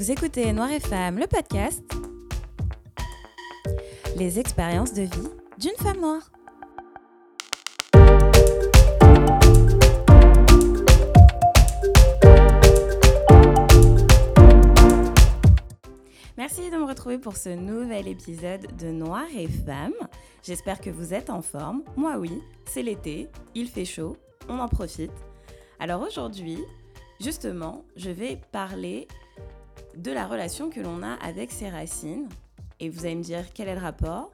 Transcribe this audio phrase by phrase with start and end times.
[0.00, 1.84] Vous écoutez Noir et Femme, le podcast.
[4.16, 5.28] Les expériences de vie
[5.58, 6.30] d'une femme noire.
[16.38, 19.92] Merci de me retrouver pour ce nouvel épisode de Noir et Femme.
[20.42, 21.82] J'espère que vous êtes en forme.
[21.98, 24.16] Moi oui, c'est l'été, il fait chaud,
[24.48, 25.12] on en profite.
[25.78, 26.64] Alors aujourd'hui,
[27.20, 29.06] justement, je vais parler
[29.96, 32.28] de la relation que l'on a avec ses racines.
[32.78, 34.30] Et vous allez me dire quel est le rapport?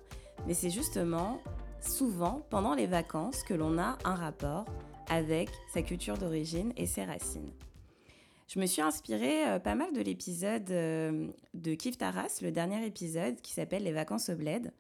[0.47, 1.41] Mais c'est justement
[1.81, 4.65] souvent pendant les vacances que l'on a un rapport
[5.09, 7.53] avec sa culture d'origine et ses racines.
[8.49, 12.85] Je me suis inspirée euh, pas mal de l'épisode euh, de Kif Taras, le dernier
[12.87, 14.73] épisode qui s'appelle Les vacances au bled,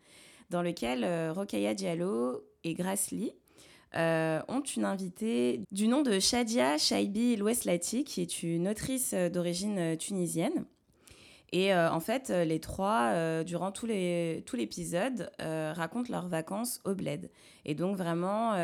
[0.50, 3.32] dans lequel euh, Diallo et Grace Lee
[3.94, 10.66] ont une invitée du nom de Shadia Shaibi Loueslati, qui est une autrice d'origine tunisienne.
[11.52, 16.94] Et euh, en fait, euh, les trois, euh, durant tout l'épisode, racontent leurs vacances au
[16.94, 17.30] bled.
[17.64, 18.54] Et donc vraiment,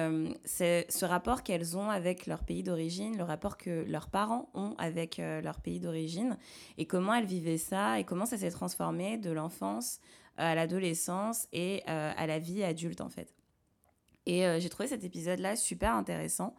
[0.44, 4.74] c'est ce rapport qu'elles ont avec leur pays d'origine, le rapport que leurs parents ont
[4.78, 6.36] avec leur pays d'origine,
[6.78, 9.98] et comment elles vivaient ça, et comment ça s'est transformé de l'enfance
[10.36, 13.41] à l'adolescence et à la vie adulte en fait.
[14.26, 16.54] Et j'ai trouvé cet épisode-là super intéressant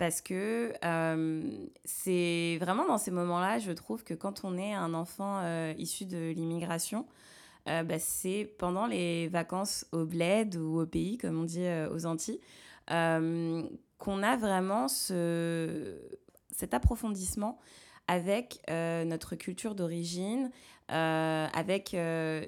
[0.00, 1.42] parce que euh,
[1.84, 6.06] c'est vraiment dans ces moments-là, je trouve que quand on est un enfant euh, issu
[6.06, 7.06] de l'immigration,
[7.68, 12.06] euh, bah, c'est pendant les vacances au bled ou au pays, comme on dit aux
[12.06, 12.40] Antilles,
[12.88, 15.98] qu'on a vraiment ce,
[16.50, 17.58] cet approfondissement
[18.08, 20.50] avec notre culture d'origine,
[20.88, 21.94] avec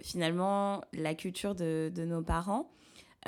[0.02, 2.70] finalement la culture de, de nos parents.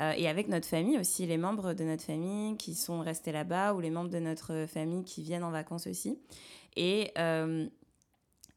[0.01, 3.73] Euh, et avec notre famille aussi, les membres de notre famille qui sont restés là-bas
[3.73, 6.19] ou les membres de notre famille qui viennent en vacances aussi.
[6.75, 7.65] Et euh,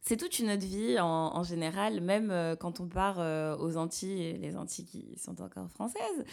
[0.00, 3.19] c'est toute une autre vie en, général, même euh, quand on part
[3.60, 6.25] aux Antilles, les Antilles qui sont encore françaises,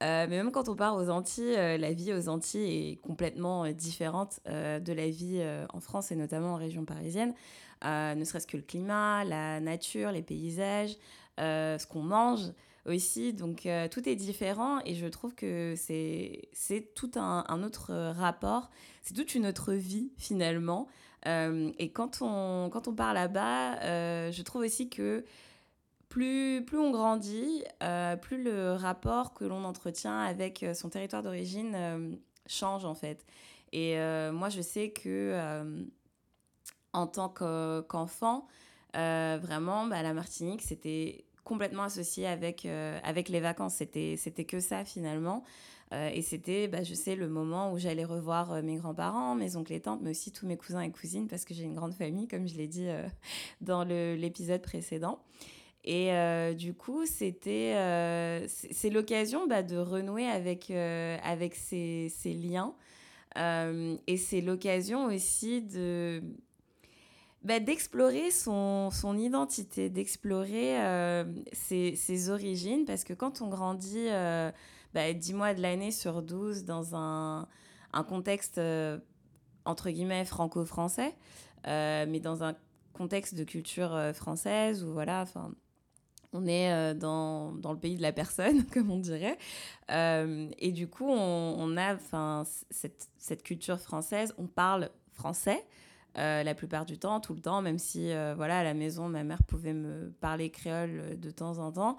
[0.00, 4.92] mais même quand on part aux Antilles, la vie aux Antilles est complètement différente de
[4.92, 5.42] la vie
[5.72, 7.34] en France et notamment en région parisienne.
[7.84, 10.96] ne serait-ce que le climat, la nature, les paysages,
[11.36, 12.50] ce qu'on mange
[12.88, 13.32] aussi.
[13.32, 18.70] Donc euh, tout est différent et je trouve que c'est tout un, autre rapport,
[19.02, 20.88] c'est toute une autre vie finalement.
[21.26, 25.24] Euh, et quand on, quand on part là-bas, euh, je trouve aussi que
[26.08, 27.64] plus, plus on grandit,
[28.22, 33.26] plus le rapport que l'on entretient avec son territoire d'origine change en fait.
[33.72, 33.96] Et
[34.32, 35.76] moi je sais que
[36.94, 38.48] en tant qu'enfant,
[38.94, 43.74] vraiment, bah, la Martinique, c'était complètement associé avec, euh, avec les vacances.
[43.74, 45.42] C'était, que ça finalement.
[45.94, 49.56] Euh, et c'était, bah, je sais, le moment où j'allais revoir euh, mes grands-parents, mes
[49.56, 51.94] oncles et tantes, mais aussi tous mes cousins et cousines, parce que j'ai une grande
[51.94, 52.86] famille, comme je l'ai dit
[53.62, 55.20] dans l'épisode précédent.
[55.84, 56.10] Et
[56.54, 57.72] du coup, c'était,
[58.46, 62.74] c'est l'occasion bah, de renouer avec, avec ces, ces liens.
[63.36, 66.20] et c'est l'occasion aussi de,
[67.48, 74.08] bah, d'explorer son, son, identité, d'explorer euh, ses, ses, origines, parce que quand on grandit
[74.10, 74.52] euh,
[74.92, 77.48] bah, 10 mois de l'année sur 12 dans un,
[77.94, 78.98] un contexte, euh,
[79.64, 81.16] entre guillemets, franco-français,
[81.64, 82.54] mais dans un
[82.92, 85.50] contexte de culture française, où voilà, enfin
[86.34, 89.38] on est dans, dans, le pays de la personne, comme on dirait.
[89.88, 91.96] et du coup, on, on a
[92.68, 95.64] cette, cette culture française, on parle français,
[96.18, 99.08] euh, la plupart du temps, tout le temps, même si euh, voilà, à la maison,
[99.08, 101.96] ma mère pouvait me parler créole euh, de temps en temps.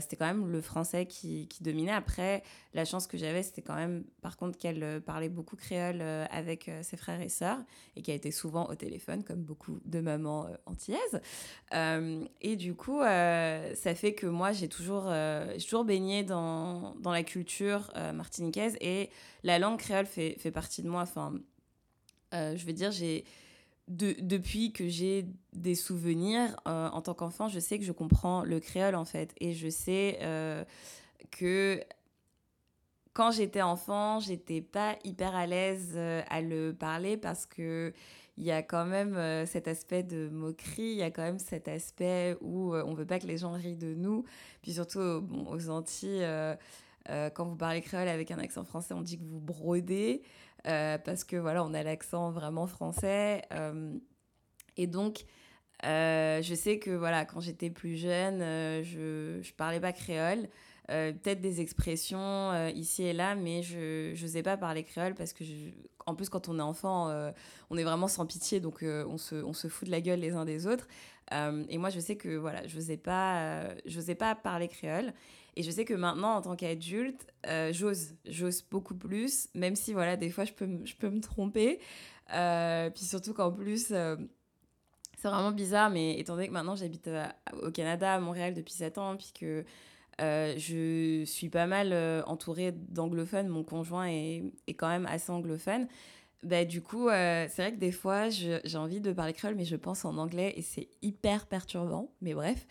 [0.00, 1.92] c'était quand même le français qui, dominait.
[1.92, 2.44] Après,
[2.74, 6.00] la chance que j'avais, c'était quand même, par contre, qu'elle parlait beaucoup créole
[6.30, 7.58] avec ses frères et sœurs
[7.96, 11.20] et qui a été souvent au téléphone, comme beaucoup de mamans antillaises.
[12.40, 15.10] et du coup, ça fait que moi, j'ai toujours,
[15.58, 19.10] toujours baigné dans, dans la culture martiniquaise et
[19.42, 21.02] la langue créole fait, fait partie de moi.
[21.02, 21.34] Enfin,
[22.32, 23.24] je veux dire, j'ai
[23.90, 28.60] depuis que j'ai des souvenirs, euh, en tant qu'enfant, je sais que je comprends le
[28.60, 29.34] créole en fait.
[29.40, 30.64] Et je sais euh,
[31.32, 31.82] que
[33.12, 37.92] quand j'étais enfant, j'étais pas hyper à l'aise euh, à le parler parce que
[38.36, 41.68] il y a quand même cet aspect de moquerie, il y a quand même cet
[41.68, 44.24] aspect où on veut pas que les gens rient de nous.
[44.62, 46.26] Puis surtout aux Antilles,
[47.06, 50.22] quand vous parlez créole avec un accent français, on dit que vous brodez.
[50.66, 53.42] Euh, parce que voilà, on a l'accent vraiment français.
[53.52, 53.96] Euh,
[54.76, 55.24] et donc,
[55.84, 58.40] euh, je sais que voilà, quand j'étais plus jeune,
[58.82, 60.48] je ne parlais pas créole.
[60.88, 65.44] peut-être des expressions ici et là, mais je ne sais pas parler créole parce que,
[66.06, 67.10] en plus, quand on est enfant,
[67.70, 70.32] on est vraiment sans pitié, donc on, se, on se fout de la gueule les
[70.32, 70.88] uns des autres.
[71.32, 73.70] et moi, je sais que voilà, je n'osais pas,
[74.18, 75.14] pas parler créole.
[75.56, 77.26] Et je sais que maintenant, en tant qu'adulte,
[77.72, 81.80] j'ose, j'ose beaucoup plus, même si voilà, des fois, je peux, je peux me tromper.
[82.28, 83.92] puis surtout qu'en plus
[85.20, 87.26] c'est vraiment bizarre, mais étant donné que maintenant j'habite euh,
[87.62, 89.64] au Canada, à Montréal depuis 7 ans, puis que
[90.20, 95.30] euh, je suis pas mal euh, entourée d'anglophones, mon conjoint est, est, quand même assez
[95.30, 95.88] anglophone.
[96.42, 99.76] Bah, du coup, c'est vrai que des fois, j'ai envie de parler créole, mais je
[99.76, 102.12] pense en anglais et c'est hyper perturbant.
[102.22, 102.66] Mais bref,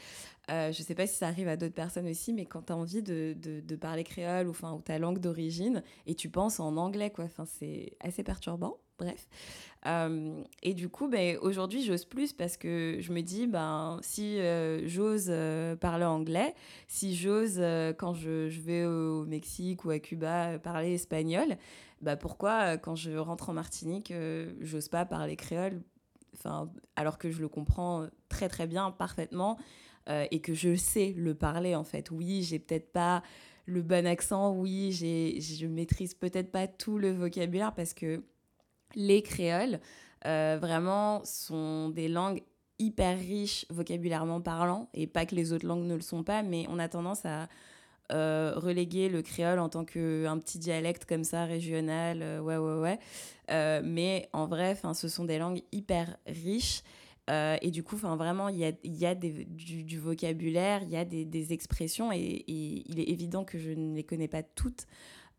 [0.49, 3.03] je sais pas si ça arrive à d'autres personnes aussi, mais quand tu as envie
[3.03, 7.95] de, parler créole ou, ou ta langue d'origine et tu penses en anglais, quoi, c'est
[7.99, 9.27] assez perturbant bref.
[9.85, 14.39] Euh, et du coup, ben, aujourd'hui, j'ose plus parce que je me dis, ben, si
[14.39, 16.53] euh, j'ose euh, parler anglais,
[16.87, 17.61] si j'ose,
[17.97, 21.57] quand je, vais au Mexique ou à Cuba, parler espagnol,
[22.01, 24.13] ben, pourquoi, quand je rentre en Martinique,
[24.59, 25.81] j'ose pas parler créole?
[26.95, 29.57] Alors que je le comprends très très bien, parfaitement,
[30.07, 32.11] et que je sais le parler en fait.
[32.11, 33.21] Oui, j'ai peut-être pas
[33.65, 38.23] le bon accent, oui, je maîtrise peut-être pas tout le vocabulaire parce que
[38.95, 39.79] les créoles,
[40.25, 42.41] euh, vraiment, sont des langues
[42.77, 46.65] hyper riches vocabulairement parlant, et pas que les autres langues ne le sont pas, mais
[46.69, 47.47] on a tendance à
[48.11, 52.97] euh, reléguer le créole en tant qu'un petit dialecte comme ça, régional, euh, ouais, ouais,
[53.49, 53.81] ouais.
[53.83, 56.83] mais en vrai, ce sont des langues hyper riches.
[57.29, 61.53] et du coup, vraiment, il y a, y a du, vocabulaire, il y a des,
[61.53, 64.87] expressions, et, il est évident que je ne les connais pas toutes.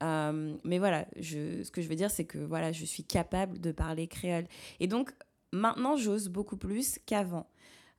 [0.02, 3.60] Euh, mais voilà, je, ce que je veux dire, c'est que voilà, je suis capable
[3.60, 4.46] de parler créole.
[4.80, 5.12] Et donc,
[5.52, 7.46] maintenant, j'ose beaucoup plus qu'avant.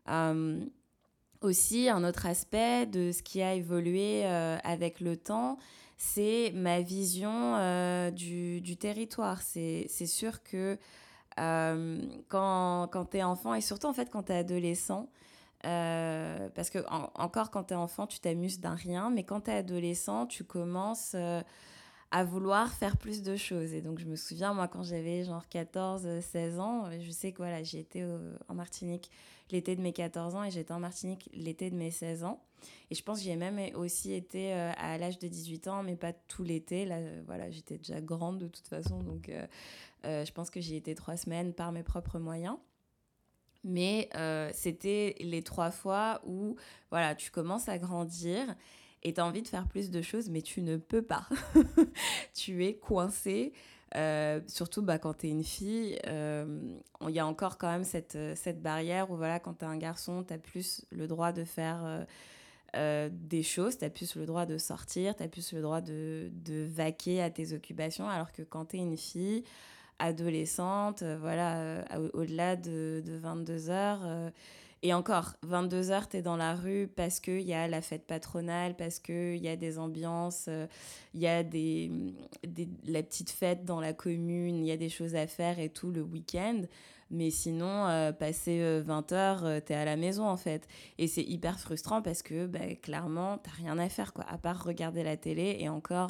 [0.10, 0.64] Euh,
[1.42, 5.58] aussi, un autre aspect de ce qui a évolué euh, avec le temps,
[5.98, 7.58] c'est ma vision
[8.12, 9.42] du, du, territoire.
[9.42, 10.78] C'est sûr que
[11.36, 15.10] quand, quand tu es enfant, et surtout en fait quand tu es adolescent,
[15.62, 19.56] parce que encore quand tu es enfant, tu t'amuses d'un rien, mais quand tu es
[19.56, 21.16] adolescent, tu commences
[22.12, 23.74] à vouloir faire plus de choses.
[23.74, 27.38] Et donc, je me souviens, moi, quand j'avais genre 14, 16 ans, je sais que
[27.38, 28.06] voilà, j'ai été
[28.48, 29.10] en Martinique
[29.52, 32.42] l'été de mes 14 ans et j'étais en Martinique l'été de mes 16 ans.
[32.90, 35.96] Et je pense que j'ai même aussi été euh, à l'âge de 18 ans, mais
[35.96, 36.86] pas tout l'été.
[36.86, 40.76] Là, euh, voilà, j'étais déjà grande de toute façon, donc euh, je pense que j'y
[40.76, 42.58] étais trois semaines par mes propres moyens.
[43.64, 44.10] Mais
[44.54, 46.56] c'était les trois fois où,
[46.90, 48.56] voilà, tu commences à grandir
[49.04, 51.28] et tu as envie de faire plus de choses, mais tu ne peux pas.
[52.34, 53.54] tu es coincé.
[53.98, 56.62] Euh, surtout bah, quand tu es une fille, euh,
[57.08, 59.78] il y a encore quand même cette, cette barrière où voilà, quand tu es un
[59.78, 62.06] garçon, tu as plus le droit de faire
[62.78, 65.82] euh, des choses, tu as plus le droit de sortir, tu as plus le droit
[65.82, 69.44] de, de, vaquer à tes occupations, alors que quand tu es une fille
[70.00, 71.84] adolescente, voilà,
[72.14, 74.32] au-delà de, de, 22 heures
[74.84, 78.76] et encore, 22h, tu es dans la rue parce qu'il y a la fête patronale,
[78.76, 80.68] parce qu'il y a des ambiances, il euh,
[81.14, 81.92] y a des,
[82.48, 85.70] des, la petite fête dans la commune, il y a des choses à faire et
[85.70, 86.62] tout le week-end.
[87.12, 90.68] Mais sinon, euh, passé 20h, tu es à la maison en fait.
[90.98, 94.64] Et c'est hyper frustrant parce que bah, clairement, tu rien à faire, quoi, à part
[94.64, 95.58] regarder la télé.
[95.60, 96.10] Et encore,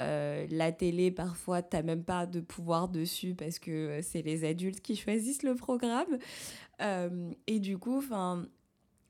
[0.00, 4.80] euh, la télé, parfois, tu même pas de pouvoir dessus parce que c'est les adultes
[4.80, 6.18] qui choisissent le programme.
[6.80, 8.02] Euh, et du coup,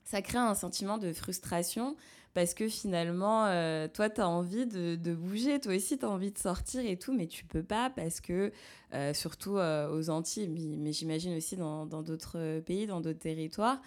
[0.05, 1.97] ça crée un sentiment de frustration
[2.35, 6.33] parce que finalement, euh, toi, tu as envie de, bouger, toi aussi, tu as envie
[6.33, 8.51] de sortir et tout, mais tu peux pas parce que,
[8.93, 13.81] euh, surtout aux Antilles, mais, j'imagine aussi dans d'autres pays, dans d'autres territoires,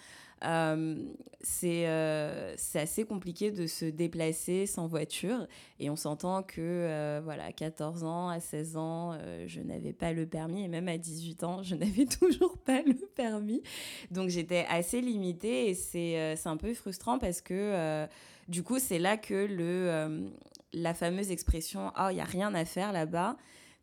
[1.40, 1.86] c'est
[2.74, 5.46] assez compliqué de se déplacer sans voiture.
[5.80, 10.64] Et on s'entend que, voilà, 14 ans, à 16 ans, je n'avais pas le permis,
[10.64, 13.62] et même à 18 ans, je n'avais toujours pas le permis.
[14.10, 18.06] Donc j'étais assez limitée, et c'est un peu frustrant parce que
[18.48, 20.28] du coup, c'est là que le, euh,
[20.72, 23.36] la fameuse expression Oh, il n'y a rien à faire là-bas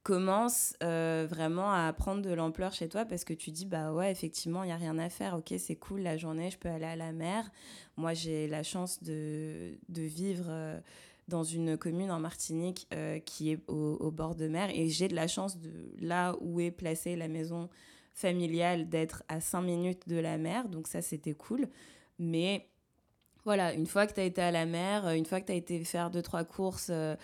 [0.05, 4.12] commence euh, vraiment à prendre de l'ampleur chez toi parce que tu dis bah ouais
[4.12, 5.33] effectivement il y a rien à faire.
[5.33, 7.50] Ok c'est cool la journée je peux aller à la mer.
[7.97, 10.79] Moi j'ai la chance de, de vivre euh,
[11.27, 12.88] dans une commune en Martinique
[13.25, 14.69] qui est au, au, bord de mer.
[14.69, 17.67] Et j'ai de la chance de là où est placée la maison
[18.13, 20.69] familiale d'être à 5 minutes de la mer.
[20.69, 21.67] Donc ça c'était cool.
[22.19, 22.69] Mais
[23.45, 25.51] voilà, une fois que tu as été à la mer, euh, une fois que tu
[25.51, 27.15] as été faire deux, trois courses euh,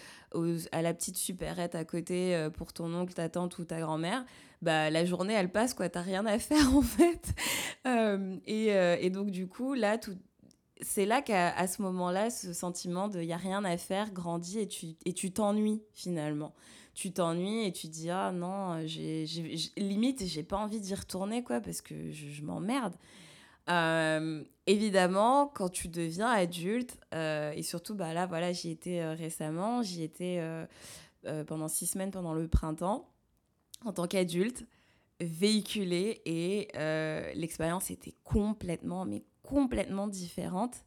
[0.72, 4.24] à la petite supérette à côté euh, pour ton oncle, ta tante ou ta grand-mère,
[4.62, 5.90] bah, la journée, elle passe, quoi.
[5.90, 7.34] T'as rien à faire, en fait.
[8.46, 10.16] et, donc, du coup, là, tout,
[10.82, 14.60] c'est là qu'à ce moment-là, ce sentiment de il n'y a rien à faire grandit
[14.60, 16.54] et tu et tu t'ennuies finalement.
[16.94, 19.26] Tu t'ennuies et tu dis ah non, j'ai,
[19.78, 22.96] limite j'ai pas envie d'y retourner quoi parce que je, m'emmerde.
[23.72, 29.14] Euh, évidemment, quand tu deviens adulte, euh, et surtout bah là voilà j'y étais euh,
[29.14, 30.42] récemment, j'y étais
[31.48, 33.08] pendant six semaines pendant le printemps
[33.86, 34.66] en tant qu'adulte
[35.20, 36.68] véhiculée et
[37.36, 40.84] l'expérience était complètement mais complètement différente.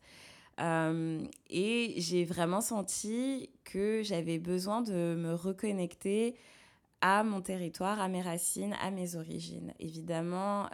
[0.58, 6.36] Et j'ai vraiment senti que j'avais besoin de me reconnecter
[7.00, 9.72] à mon territoire, à mes racines, à mes origines.
[9.78, 10.68] Évidemment,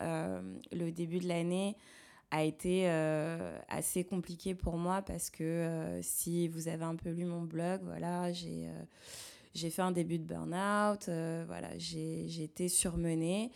[0.72, 1.76] le début de l'année
[2.30, 7.24] a été euh, assez compliqué pour moi parce que si vous avez un peu lu
[7.24, 8.68] mon blog, voilà, j'ai
[9.52, 11.10] j'ai fait un début de burn-out,
[11.46, 13.50] voilà, j'ai été surmenée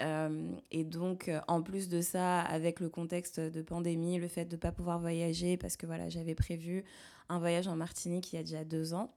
[0.00, 4.44] euh, et donc, euh, en plus de ça, avec le contexte de pandémie, le fait
[4.44, 6.84] de ne pas pouvoir voyager, parce que voilà, j'avais prévu
[7.28, 9.14] un voyage en Martinique il y a déjà deux ans,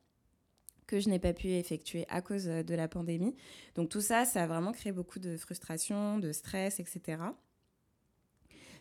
[0.86, 3.36] que je n'ai pas pu effectuer à cause de la pandémie.
[3.76, 7.18] Donc tout ça, ça a vraiment créé beaucoup de frustration, de stress, etc.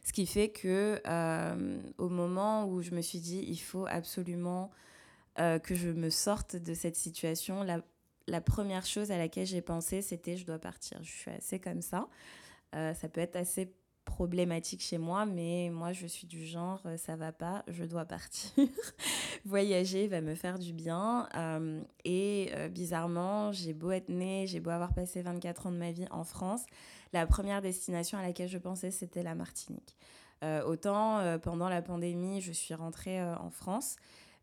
[0.06, 4.70] Ce qui fait que euh, au moment où je me suis dit, il faut absolument
[5.36, 7.82] que je me sorte de cette situation, la
[8.28, 10.98] la première chose à laquelle j'ai pensé, c'était je dois partir.
[11.02, 12.08] Je suis assez comme ça.
[12.74, 13.72] Euh, ça peut être assez
[14.06, 18.06] problématique chez moi, mais moi je suis du genre euh, ça va pas, je dois
[18.06, 18.50] partir.
[19.44, 21.28] Voyager va me faire du bien.
[21.34, 25.92] Euh, et bizarrement, j'ai beau être née, j'ai beau avoir passé 24 ans de ma
[25.92, 26.64] vie en France,
[27.12, 29.96] la première destination à laquelle je pensais c'était la Martinique.
[30.66, 33.96] autant pendant la pandémie, je suis rentrée en France.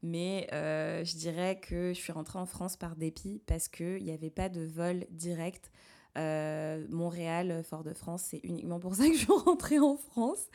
[0.03, 4.11] Mais euh, je dirais que je suis rentrée en France par dépit parce qu'il n'y
[4.11, 5.71] avait pas de vol direct.
[6.17, 10.49] Euh, Montréal, Fort-de-France, c'est uniquement pour ça que je suis rentrée en France.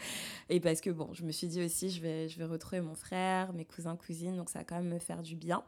[0.49, 2.95] Et parce que, bon, je me suis dit aussi, je vais, je vais retrouver mon
[2.95, 5.63] frère, mes cousins, cousines, donc ça va quand même me faire du bien.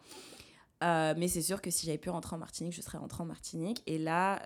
[0.83, 3.27] Euh, mais c'est sûr que si j'avais pu rentrer en Martinique, je serais rentrée en
[3.27, 3.83] Martinique.
[3.87, 4.41] Et là,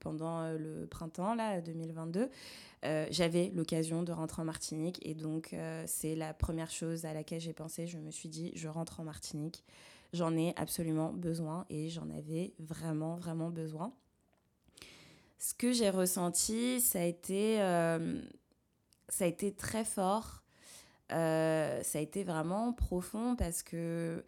[0.00, 2.30] pendant le printemps là, 2022,
[2.84, 7.14] euh, j'avais l'occasion de rentrer en Martinique et donc euh, c'est la première chose à
[7.14, 7.86] laquelle j'ai pensé.
[7.86, 9.64] Je me suis dit, je rentre en Martinique.
[10.12, 13.92] J'en ai absolument besoin et j'en avais vraiment, vraiment besoin.
[15.44, 18.18] Ce que j'ai ressenti, ça a été, euh,
[19.10, 20.42] ça a été très fort.
[21.10, 24.24] ça a été vraiment profond parce que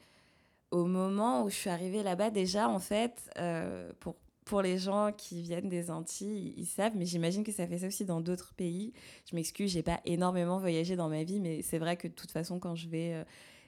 [0.70, 3.30] au moment où je suis arrivée là-bas, déjà, en fait,
[4.00, 7.78] pour pour les gens qui viennent des Antilles, ils savent, mais j'imagine que ça fait
[7.78, 8.92] ça aussi dans d'autres pays.
[9.28, 12.30] Je m'excuse, j'ai pas énormément voyagé dans ma vie, mais c'est vrai que de toute
[12.30, 13.24] façon, quand je vais, euh,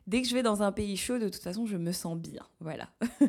[0.09, 2.47] dès que je vais dans un pays chaud, de toute façon, je me sens bien,
[2.61, 2.89] voilà.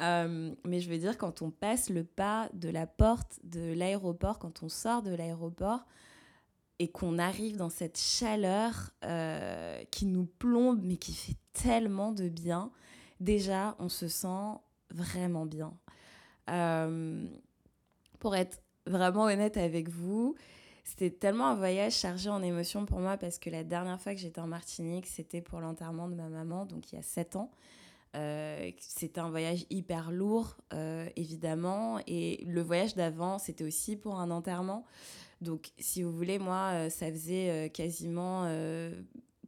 [0.00, 4.40] Euh, mais je veux dire, quand on passe le pas de la porte de l'aéroport,
[4.40, 5.86] quand on sort de l'aéroport
[6.80, 12.28] et qu'on arrive dans cette chaleur euh, qui nous plombe, mais qui fait tellement de
[12.28, 12.72] bien,
[13.20, 14.58] déjà, on se sent
[14.90, 15.72] vraiment bien.
[16.50, 17.24] Euh,
[18.18, 20.34] pour être vraiment honnête avec vous,
[20.84, 24.20] c'était tellement un voyage chargé en émotions pour moi parce que la dernière fois que
[24.20, 27.50] j'étais en Martinique, c'était pour l'enterrement de ma maman, donc il y a 7 ans.
[28.14, 31.98] Euh, c'était un voyage hyper lourd, euh, évidemment.
[32.06, 34.84] Et le voyage d'avant, c'était aussi pour un enterrement.
[35.40, 38.46] Donc, si vous voulez, moi, ça faisait quasiment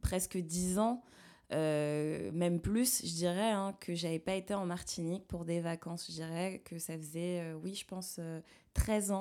[0.01, 1.03] presque 10 ans
[1.51, 6.07] euh, même plus, je dirais, hein, que j'avais pas été en Martinique pour des vacances.
[6.07, 8.19] Je dirais que ça faisait, euh, oui, je pense,
[8.73, 9.11] 13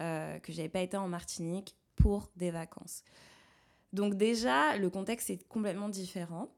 [0.00, 3.04] euh, que j'avais pas été en Martinique pour des vacances.
[3.92, 6.48] Donc déjà, le contexte est complètement différent.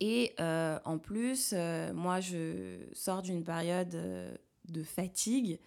[0.00, 1.54] Et en plus,
[1.94, 3.96] moi, je sors d'une période
[4.64, 5.60] de fatigue,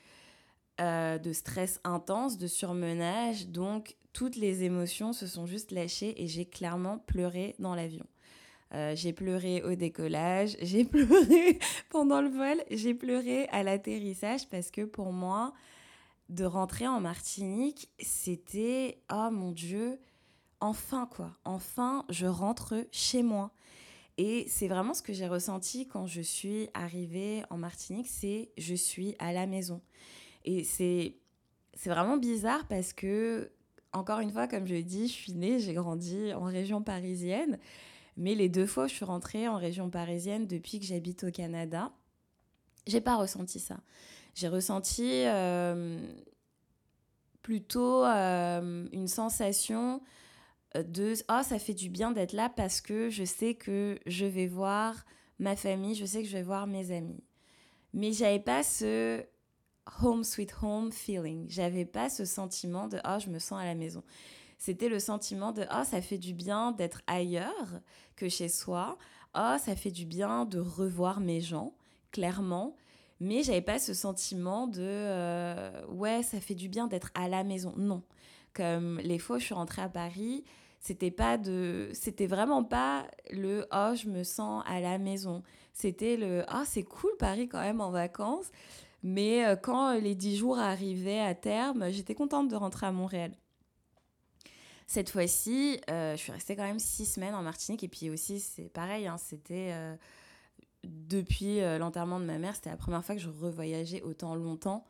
[0.77, 3.47] de stress intense, de surmenage.
[3.47, 8.05] Donc, toutes les émotions se sont juste lâchées et j'ai clairement pleuré dans l'avion.
[8.73, 14.71] Euh, j'ai pleuré au décollage, j'ai pleuré pendant le vol, j'ai pleuré à l'atterrissage parce
[14.71, 15.53] que pour moi,
[16.29, 19.99] de rentrer en Martinique, c'était oh mon Dieu,
[20.59, 23.51] enfin quoi, enfin je rentre chez moi.
[24.17, 28.73] Et c'est vraiment ce que j'ai ressenti quand je suis arrivée en Martinique, c'est je
[28.73, 29.81] suis à la maison.
[30.45, 31.17] Et c'est
[31.73, 33.51] c'est vraiment bizarre parce que
[33.91, 37.59] encore une fois, comme je dit, je suis née, j'ai grandi en région parisienne.
[38.17, 41.91] Mais les deux fois je suis rentrée en région parisienne depuis que j'habite au Canada,
[42.87, 43.77] j'ai pas ressenti ça.
[44.33, 45.97] J'ai ressenti euh,
[47.41, 50.01] plutôt euh, une sensation
[50.75, 54.47] de oh ça fait du bien d'être là parce que je sais que je vais
[54.47, 55.05] voir
[55.39, 57.23] ma famille, je sais que je vais voir mes amis.
[57.93, 59.23] Mais j'avais pas ce
[60.01, 61.45] home sweet home feeling.
[61.47, 64.03] J'avais pas ce sentiment de oh je me sens à la maison.
[64.57, 67.79] C'était le sentiment de oh ça fait du bien d'être ailleurs
[68.15, 68.97] que chez soi.
[69.33, 71.73] Oh ça fait du bien de revoir mes gens
[72.15, 72.75] clairement.
[73.19, 77.43] Mais j'avais pas ce sentiment de euh, ouais ça fait du bien d'être à la
[77.43, 77.73] maison.
[77.77, 78.03] Non,
[78.53, 80.43] comme les fois où je suis rentrée à Paris,
[80.79, 85.41] c'était pas de c'était vraiment pas le oh je me sens à la maison
[85.73, 88.51] c'était le oh c'est cool Paris quand même en vacances
[89.01, 93.31] mais euh, quand les dix jours arrivaient à terme j'étais contente de rentrer à Montréal
[94.85, 98.39] cette fois-ci euh, je suis restée quand même six semaines en Martinique et puis aussi
[98.39, 99.73] c'est pareil hein, c'était
[100.85, 104.85] depuis l'enterrement de ma mère c'était la première fois que je revoyageais autant longtemps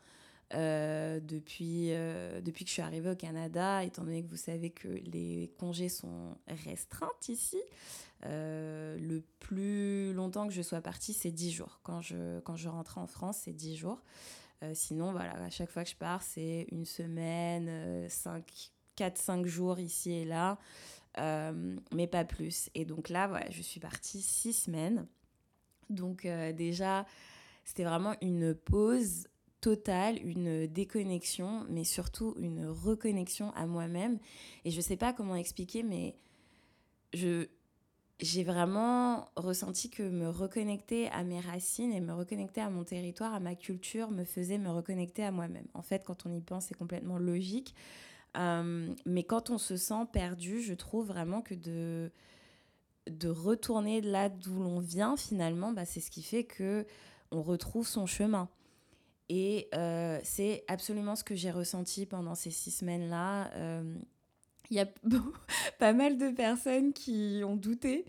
[0.54, 4.70] euh, depuis, euh, depuis que je suis arrivée au Canada, étant donné que vous savez
[4.70, 7.60] que les congés sont restreints ici,
[8.25, 11.80] euh, le plus longtemps que je sois partie, c'est 10 jours.
[11.84, 14.02] Quand je, quand je rentre en France, c'est 10 jours.
[14.74, 18.08] sinon, voilà, à chaque fois que je pars, c'est une semaine,
[18.98, 20.58] 4-5 jours ici et là,
[21.92, 22.70] mais pas plus.
[22.75, 25.08] Et donc là, voilà, je suis partie 6 semaines.
[25.89, 27.06] Donc déjà,
[27.63, 29.27] c'était vraiment une pause
[29.62, 34.20] totale, une déconnexion, mais surtout une reconnexion à moi-même.
[34.63, 36.15] Et je ne sais pas comment expliquer, mais
[37.13, 37.48] je,
[38.20, 43.34] j'ai vraiment ressenti que me reconnecter à mes racines et me reconnecter à mon territoire,
[43.34, 45.68] à ma culture, me faisait me reconnecter à moi-même.
[45.74, 47.74] En fait, quand on y pense, c'est complètement logique.
[48.38, 52.12] Euh, mais quand on se sent perdu, je trouve vraiment que de,
[53.10, 56.86] de retourner là d'où l'on vient, finalement, bah, c'est ce qui fait que
[57.32, 58.50] on retrouve son chemin.
[59.30, 63.52] Et euh, c'est absolument ce que j'ai ressenti pendant ces six semaines-là.
[63.56, 63.96] Euh,
[64.70, 64.88] il y a
[65.80, 68.06] pas mal de personnes qui ont douté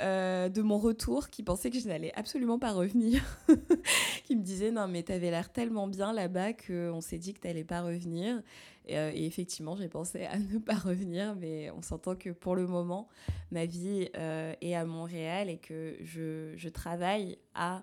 [0.00, 3.22] euh, de mon retour, qui pensaient que je n'allais absolument pas revenir,
[4.24, 7.64] qui me disaient non mais t'avais l'air tellement bien là-bas qu'on s'est dit que t'allais
[7.64, 8.42] pas revenir.
[8.86, 12.66] Et, et effectivement j'ai pensé à ne pas revenir, mais on s'entend que pour le
[12.66, 13.08] moment
[13.50, 17.82] ma vie est à Montréal et que je, je travaille à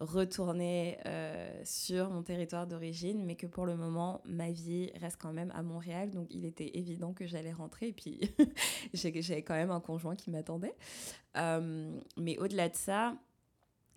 [0.00, 5.32] retourner euh, sur mon territoire d'origine, mais que pour le moment, ma vie reste quand
[5.32, 6.10] même à Montréal.
[6.10, 7.88] Donc, il était évident que j'allais rentrer.
[7.88, 8.20] Et puis,
[8.94, 10.76] j'avais quand même un conjoint qui m'attendait.
[11.36, 13.16] Euh, mais au-delà de ça,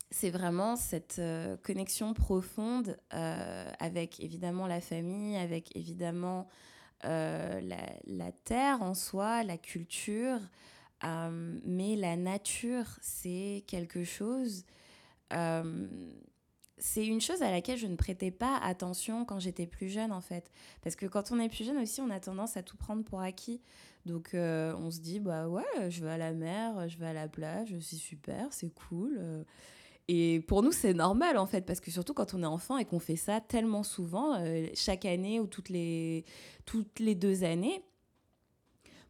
[0.10, 6.48] c'est vraiment cette euh, connexion profonde avec évidemment la famille, avec évidemment
[7.04, 7.60] la,
[8.06, 10.40] la, terre en soi, la culture.
[11.04, 14.66] mais la nature, c'est quelque chose
[16.82, 20.20] c'est une chose à laquelle je ne prêtais pas attention quand j'étais plus jeune en
[20.20, 20.52] fait.
[20.82, 23.22] Parce que quand on est plus jeune aussi, on a tendance à tout prendre pour
[23.22, 23.62] acquis.
[24.06, 27.14] Donc euh, on se dit, bah ouais, je vais à la mer, je vais à
[27.14, 29.16] la plage, c'est super, c'est cool.
[29.20, 29.44] Euh.
[30.08, 32.86] Et pour nous, c'est normal en fait, parce que surtout quand on est enfant et
[32.86, 36.26] qu'on fait ça tellement souvent, chaque année ou toutes les,
[36.66, 37.84] toutes les deux années,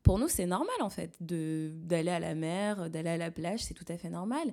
[0.04, 3.74] pour nous, c'est normal en fait d'aller à la mer, d'aller à la plage, c'est
[3.74, 4.52] tout à fait normal.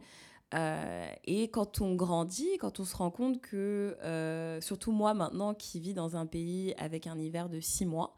[0.54, 5.54] Euh, et quand on grandit, quand on se rend compte que, euh, surtout moi maintenant
[5.54, 8.14] qui vis dans un pays avec un hiver de six mois,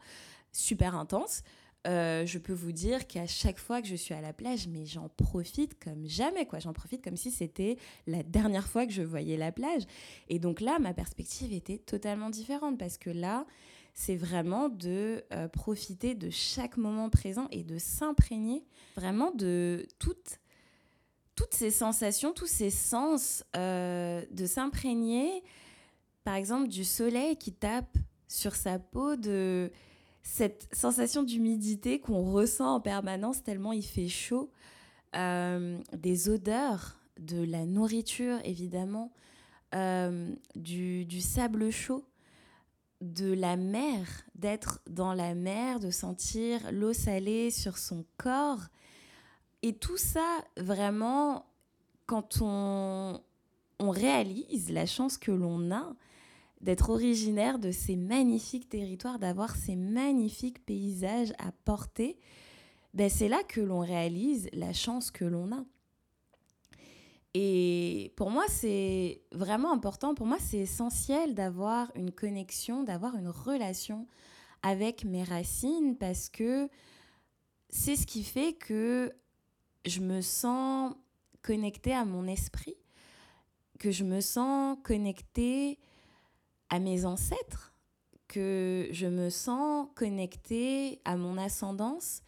[0.51, 1.43] super intense,
[1.87, 4.85] euh, je peux vous dire qu'à chaque fois que je suis à la plage, mais
[4.85, 6.59] j'en profite comme jamais, quoi.
[6.59, 9.83] J'en profite comme si c'était la dernière fois que je voyais la plage.
[10.29, 13.45] Et donc là, ma perspective était totalement différente parce que là,
[13.93, 18.63] c'est vraiment de profiter de chaque moment présent et de s'imprégner
[18.95, 20.39] vraiment de toute
[21.41, 25.41] toutes ces sensations, tous ces sens, euh, de s'imprégner,
[26.23, 29.71] par exemple, du soleil qui tape sur sa peau, de
[30.21, 34.51] cette sensation d'humidité qu'on ressent en permanence tellement il fait chaud,
[35.15, 39.11] euh, des odeurs, de la nourriture évidemment,
[39.73, 42.05] euh, du, du, sable chaud,
[43.01, 48.67] de la mer, d'être dans la mer, de sentir l'eau salée sur son corps,
[49.63, 51.45] et tout ça, vraiment,
[52.05, 53.21] quand on,
[53.79, 55.93] on réalise la chance que l'on a
[56.61, 62.17] d'être originaire de ces magnifiques territoires, d'avoir ces magnifiques paysages à porter,
[62.93, 65.63] ben c'est là que l'on réalise la chance que l'on a.
[67.33, 73.29] Et pour moi, c'est vraiment important, pour moi, c'est essentiel d'avoir une connexion, d'avoir une
[73.29, 74.05] relation
[74.63, 76.69] avec mes racines parce que
[77.69, 79.13] c'est ce qui fait que
[79.85, 80.93] je me sens
[81.41, 82.75] connectée à mon esprit,
[83.79, 85.79] que je me sens connectée
[86.69, 87.73] à mes ancêtres,
[88.27, 92.21] que je me sens connectée à mon ascendance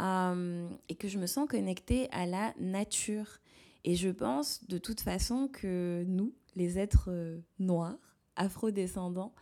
[0.00, 3.38] euh, et que je me sens connectée à la nature.
[3.84, 9.34] Et je pense de toute façon que nous, les êtres euh, noirs, afro-descendants,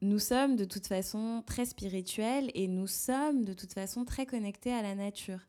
[0.00, 4.72] nous sommes de toute façon très spirituels et nous sommes de toute façon très connectés
[4.72, 5.40] à la nature.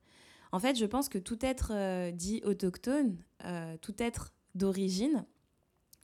[0.51, 5.25] En fait, je pense que tout être euh, dit autochtone, euh, tout être d'origine,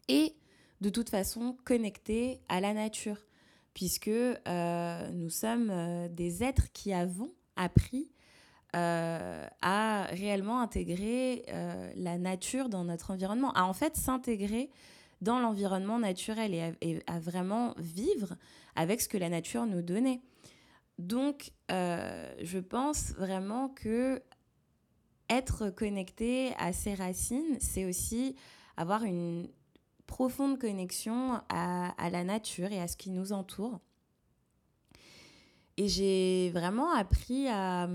[0.07, 0.35] est
[0.81, 3.25] de toute façon connecté à la nature,
[3.73, 5.71] puisque euh, nous sommes
[6.11, 8.11] des êtres qui avons appris
[8.77, 11.45] à réellement intégrer
[11.95, 14.69] la nature dans notre environnement, à en fait s'intégrer
[15.21, 18.35] dans l'environnement naturel et à, vraiment vivre
[18.75, 20.19] avec ce que la nature nous donnait.
[20.99, 24.21] Donc, je pense vraiment que
[25.29, 28.35] être connecté à ses racines, c'est aussi
[28.77, 29.47] avoir une
[30.05, 33.79] profonde connexion à, la nature et à ce qui nous entoure.
[35.77, 37.89] Et j'ai vraiment appris à,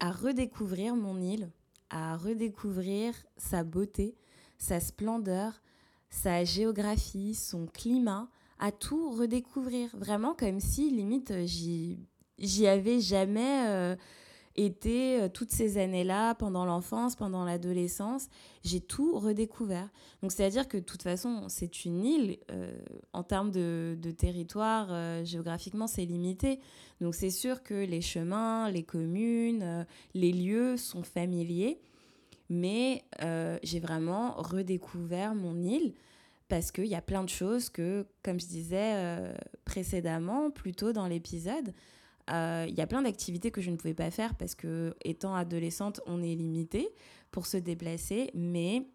[0.00, 1.50] redécouvrir mon île,
[1.90, 4.16] à redécouvrir sa beauté,
[4.58, 5.62] sa splendeur,
[6.10, 9.90] sa géographie, son climat, à tout redécouvrir.
[9.96, 13.68] Vraiment comme si, limite, j'y avais jamais...
[13.68, 13.96] Euh,
[14.64, 18.28] été euh, toutes ces années-là, pendant l'enfance, pendant l'adolescence,
[18.64, 19.88] j'ai tout redécouvert.
[20.22, 22.76] Donc c'est-à-dire que de toute façon, c'est une île, euh,
[23.12, 26.60] en termes de, territoire, euh, géographiquement, c'est limité.
[27.00, 31.78] Donc c'est sûr que les chemins, les communes, les lieux sont familiers,
[32.50, 33.04] mais
[33.62, 35.94] j'ai vraiment redécouvert mon île
[36.48, 39.32] parce qu'il y a plein de choses que, comme je disais
[39.64, 41.72] précédemment, plutôt dans l'épisode,
[42.28, 45.34] il euh, y a plein d'activités que je ne pouvais pas faire parce que, étant
[45.34, 46.88] adolescente, on est limité
[47.30, 48.86] pour se déplacer, mais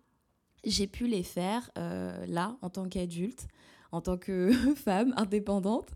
[0.63, 3.47] j'ai pu les faire euh, là, en tant qu'adulte,
[3.91, 5.89] en tant que femme indépendante,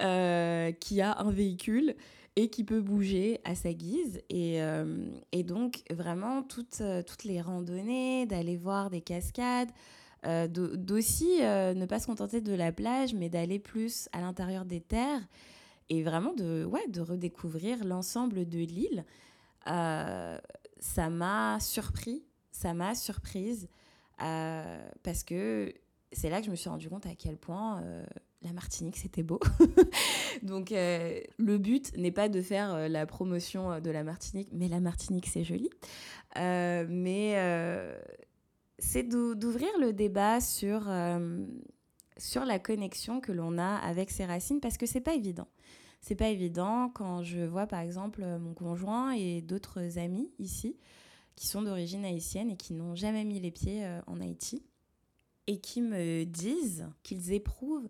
[0.00, 1.94] euh, qui a un véhicule
[2.36, 4.22] et qui peut bouger à sa guise.
[4.30, 4.60] Et,
[5.32, 9.70] et donc, vraiment, toutes, toutes les randonnées, d'aller voir des cascades,
[10.22, 15.26] d'aussi ne pas se contenter de la plage, mais d'aller plus à l'intérieur des terres
[15.90, 19.04] et vraiment de, ouais, de redécouvrir l'ensemble de l'île.
[19.68, 20.38] Euh,
[20.78, 23.68] ça m'a surpris, ça m'a surprise,
[24.22, 25.72] euh, parce que
[26.12, 28.04] c'est là que je me suis rendu compte à quel point euh,
[28.42, 29.40] la Martinique, c'était beau.
[30.42, 35.26] Donc, le but n'est pas de faire la promotion de la Martinique, mais la Martinique,
[35.26, 35.68] c'est joli.
[36.36, 37.34] mais
[38.78, 40.88] c'est d'ouvrir le débat sur,
[42.18, 45.48] sur la connexion que l'on a avec ses racines, parce que c'est pas évident
[46.00, 50.76] c'est pas évident quand je vois par exemple mon conjoint et d'autres amis ici
[51.36, 54.64] qui sont d'origine haïtienne et qui n'ont jamais mis les pieds euh, en Haïti
[55.46, 57.88] et qui me disent qu'ils éprouvent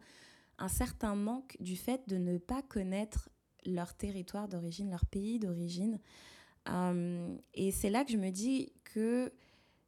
[0.58, 3.30] un certain manque du fait de ne pas connaître
[3.64, 5.98] leur territoire d'origine, leur pays d'origine.
[6.68, 9.32] Euh, et c'est là que je me dis que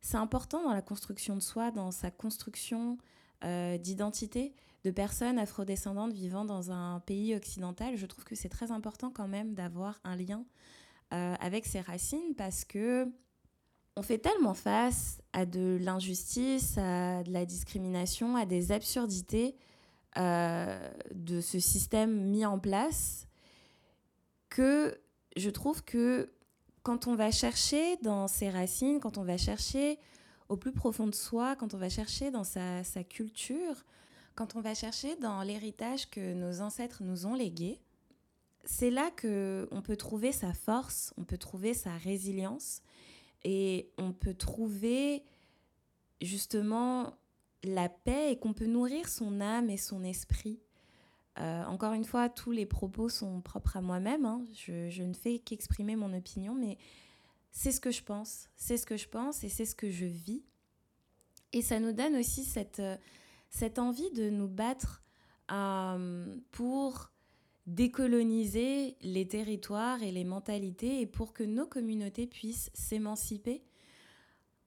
[0.01, 2.97] c'est important dans la construction de soi, dans sa construction
[3.45, 8.71] euh, d'identité, de personnes afrodescendantes vivant dans un pays occidental, je trouve que c'est très
[8.71, 10.45] important quand même d'avoir un lien
[11.13, 13.11] euh, avec ses racines parce que
[13.97, 19.57] on fait tellement face à de l'injustice, à de la discrimination, à des absurdités
[20.17, 23.27] euh, de ce système mis en place
[24.49, 25.01] que
[25.37, 26.33] je trouve que
[26.83, 29.99] quand on va chercher dans ses racines, quand on va chercher
[30.51, 33.85] au plus profond de soi, quand on va chercher dans sa, culture,
[34.35, 37.79] quand on va chercher dans l'héritage que nos ancêtres nous ont légué,
[38.65, 42.83] c'est là que on peut trouver sa force, on peut trouver sa résilience
[43.45, 45.23] et on peut trouver
[46.21, 47.15] justement
[47.63, 50.59] la paix et qu'on peut nourrir son âme et son esprit.
[51.39, 54.27] Euh, encore une fois, tous les propos sont propres à moi-même.
[54.27, 54.45] Hein.
[54.53, 56.77] Je, je, ne fais qu'exprimer mon opinion, mais
[57.53, 58.49] c'est ce que je pense.
[58.57, 60.45] C'est ce que je pense et c'est ce que je vis.
[61.53, 62.83] Et ça nous donne aussi cette,
[63.51, 65.03] cette envie de nous battre
[65.51, 67.11] euh, pour
[67.67, 73.63] décoloniser les territoires et les mentalités et pour que nos communautés puissent s'émanciper.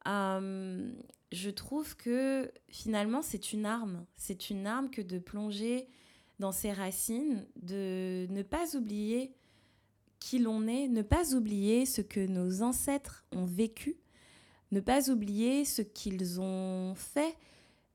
[0.08, 0.91] Euh,
[1.32, 5.88] je trouve que finalement c'est une arme, c'est une arme que de plonger
[6.39, 9.34] dans ses racines, de ne pas oublier
[10.23, 13.97] qui l'on est, ne pas oublier ce que nos ancêtres ont vécu,
[14.71, 17.36] ne pas oublier ce qu'ils ont fait,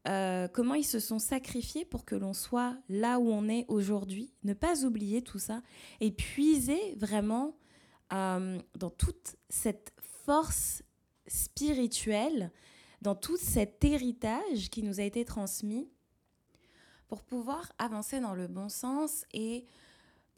[0.06, 4.30] euh, comment ils se sont sacrifiés pour que l'on soit là où on est aujourd'hui.
[4.44, 5.62] Ne pas oublier tout ça
[6.00, 7.56] et puiser vraiment
[8.12, 9.94] euh, dans toute cette
[10.26, 10.82] force
[11.28, 12.52] spirituelle,
[13.00, 15.88] dans tout cet héritage qui nous a été transmis
[17.08, 19.64] pour pouvoir avancer dans le bon sens et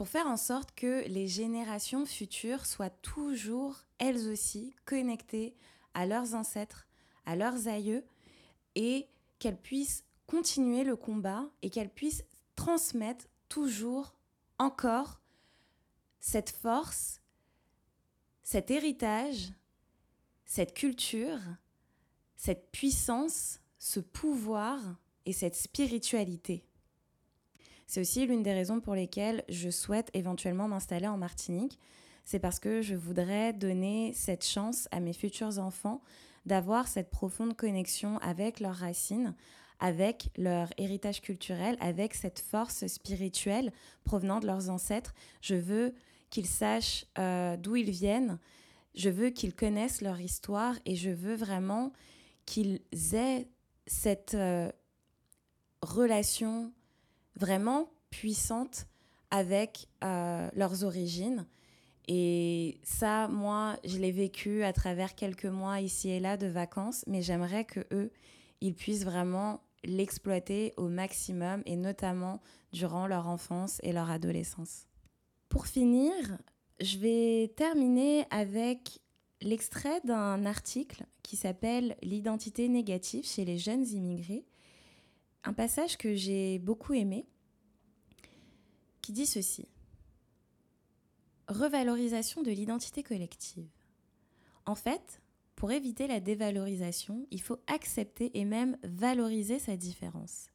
[0.01, 5.55] pour faire en sorte que les générations futures soient toujours, elles aussi, connectées
[5.93, 6.89] à leurs ancêtres,
[7.27, 8.03] à leurs aïeux
[8.77, 9.09] et
[9.39, 12.25] qu'elles puissent continuer le combat et qu'elle puisse
[12.57, 14.15] transmettre toujours,
[14.59, 15.21] encore,
[16.19, 17.21] cette force,
[18.43, 19.53] cet héritage,
[20.47, 21.41] cette culture,
[22.37, 24.81] cette puissance, ce pouvoir
[25.27, 26.65] et cette spiritualité.
[27.91, 31.77] C'est aussi l'une des raisons pour lesquelles je souhaite éventuellement m'installer en Martinique.
[32.25, 36.01] C'est parce que je voudrais donner cette chance à mes futurs enfants
[36.47, 39.35] d'avoir cette profonde connexion avec leurs racines,
[39.81, 43.73] avec leur héritage culturel, avec cette force spirituelle
[44.05, 45.13] provenant de leurs ancêtres.
[45.41, 45.93] Je veux
[46.31, 48.39] qu'ils sachent euh, d'où ils viennent,
[48.95, 51.93] je veux qu'ils connaissent leur histoire et je veux vraiment
[52.47, 52.83] qu'ils
[53.15, 53.49] aient
[53.89, 54.71] cette euh,
[55.83, 56.73] relation
[57.41, 58.87] vraiment puissante
[59.31, 61.47] avec euh, leurs origines.
[62.09, 67.05] Et ça, moi, je l'ai vécu à travers quelques mois ici et là de vacances,
[67.07, 68.11] mais j'aimerais que eux,
[68.61, 72.41] ils puissent vraiment l'exploiter au maximum et notamment
[72.73, 74.87] durant leur enfance et leur adolescence.
[75.49, 76.13] Pour finir,
[76.81, 79.01] je vais terminer avec
[79.41, 84.45] l'extrait d'un article qui s'appelle L'identité négative chez les jeunes immigrés
[85.45, 87.27] un passage que j'ai beaucoup aimé
[89.01, 89.69] qui dit ceci.
[91.49, 93.69] Revalorisation de l'identité collective.
[94.67, 95.21] En fait,
[95.57, 100.49] pour éviter la dévalorisation, il faut accepter et même valoriser sa différence.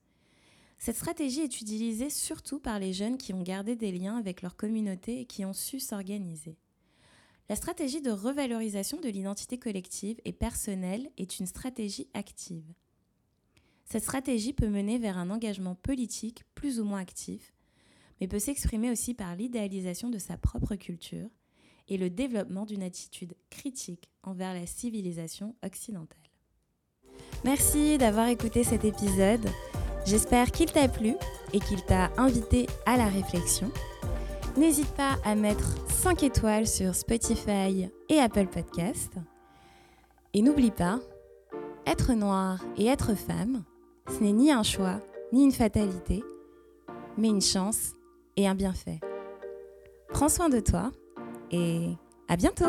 [0.77, 4.55] Cette stratégie est utilisée surtout par les jeunes qui ont gardé des liens avec leur
[4.55, 6.57] communauté et qui ont su s'organiser.
[7.49, 12.73] La stratégie de revalorisation de l'identité collective et personnelle est une stratégie active.
[13.85, 17.53] Cette stratégie peut mener vers un engagement politique plus ou moins actif,
[18.19, 21.29] mais peut s'exprimer aussi par l'idéalisation de sa propre culture
[21.87, 26.17] et le développement d'une attitude critique envers la civilisation occidentale.
[27.43, 29.47] Merci d'avoir écouté cet épisode.
[30.05, 31.15] J'espère qu'il t'a plu
[31.53, 33.71] et qu'il t'a invité à la réflexion.
[34.57, 39.13] N'hésite pas à mettre 5 étoiles sur Spotify et Apple Podcast.
[40.33, 40.99] Et n'oublie pas,
[41.85, 43.63] être noir et être femme,
[44.07, 44.99] ce n'est ni un choix,
[45.33, 46.23] ni une fatalité,
[47.17, 47.93] mais une chance
[48.37, 48.99] et un bienfait.
[50.09, 50.91] Prends soin de toi
[51.51, 51.89] et
[52.27, 52.65] à bientôt